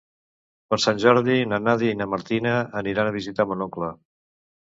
Per 0.71 0.77
Sant 0.85 1.01
Jordi 1.03 1.35
na 1.51 1.59
Nàdia 1.65 1.93
i 1.97 1.99
na 1.99 2.07
Martina 2.15 2.55
aniran 2.83 3.11
a 3.11 3.13
visitar 3.19 3.47
mon 3.53 3.63
oncle. 3.69 3.93